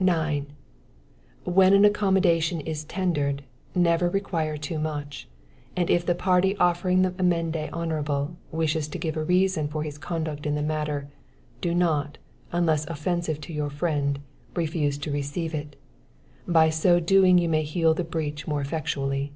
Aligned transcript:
9. 0.00 0.46
When 1.44 1.72
an 1.72 1.84
accommodation 1.84 2.60
is 2.62 2.82
tendered, 2.82 3.44
never 3.76 4.08
require 4.10 4.56
too 4.56 4.76
much; 4.76 5.28
and 5.76 5.88
if 5.88 6.04
the 6.04 6.16
party 6.16 6.56
offering 6.56 7.02
the 7.02 7.14
amende 7.16 7.70
honorable, 7.72 8.34
wishes 8.50 8.88
to 8.88 8.98
give 8.98 9.16
a 9.16 9.22
reason 9.22 9.68
for 9.68 9.84
his 9.84 9.96
conduct 9.96 10.46
in 10.46 10.56
the 10.56 10.62
matter, 10.62 11.06
do 11.60 11.76
not, 11.76 12.18
unless 12.50 12.86
offensive 12.88 13.40
to 13.42 13.52
your 13.52 13.70
friend, 13.70 14.18
refuse 14.56 14.98
to 14.98 15.12
receive 15.12 15.54
it; 15.54 15.76
by 16.48 16.70
so 16.70 16.98
doing 16.98 17.38
you 17.38 17.48
may 17.48 17.62
heal 17.62 17.94
the 17.94 18.02
breach 18.02 18.48
more 18.48 18.60
effectually. 18.60 19.30